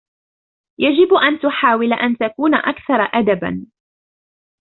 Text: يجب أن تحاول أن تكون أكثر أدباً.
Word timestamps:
يجب 0.79 1.13
أن 1.13 1.39
تحاول 1.39 1.93
أن 1.93 2.17
تكون 2.17 2.55
أكثر 2.55 2.93
أدباً. 3.13 3.65